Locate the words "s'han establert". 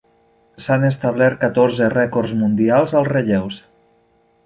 0.65-1.37